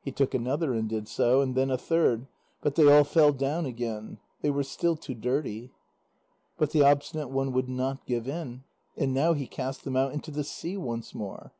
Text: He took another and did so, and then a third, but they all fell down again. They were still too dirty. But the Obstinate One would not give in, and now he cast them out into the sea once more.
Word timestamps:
He 0.00 0.10
took 0.10 0.32
another 0.32 0.72
and 0.72 0.88
did 0.88 1.06
so, 1.06 1.42
and 1.42 1.54
then 1.54 1.68
a 1.70 1.76
third, 1.76 2.28
but 2.62 2.76
they 2.76 2.90
all 2.90 3.04
fell 3.04 3.30
down 3.30 3.66
again. 3.66 4.16
They 4.40 4.48
were 4.50 4.62
still 4.62 4.96
too 4.96 5.12
dirty. 5.14 5.70
But 6.56 6.70
the 6.70 6.80
Obstinate 6.82 7.28
One 7.28 7.52
would 7.52 7.68
not 7.68 8.06
give 8.06 8.26
in, 8.26 8.62
and 8.96 9.12
now 9.12 9.34
he 9.34 9.46
cast 9.46 9.84
them 9.84 9.94
out 9.94 10.14
into 10.14 10.30
the 10.30 10.44
sea 10.44 10.78
once 10.78 11.14
more. 11.14 11.52